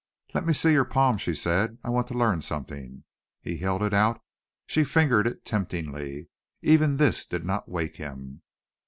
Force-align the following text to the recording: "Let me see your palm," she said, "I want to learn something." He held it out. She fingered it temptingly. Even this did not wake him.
"Let 0.33 0.47
me 0.47 0.53
see 0.53 0.71
your 0.71 0.83
palm," 0.83 1.19
she 1.19 1.35
said, 1.35 1.77
"I 1.83 1.91
want 1.91 2.07
to 2.07 2.17
learn 2.17 2.41
something." 2.41 3.03
He 3.39 3.57
held 3.57 3.83
it 3.83 3.93
out. 3.93 4.19
She 4.65 4.83
fingered 4.83 5.27
it 5.27 5.45
temptingly. 5.45 6.27
Even 6.63 6.97
this 6.97 7.23
did 7.23 7.45
not 7.45 7.69
wake 7.69 7.97
him. 7.97 8.41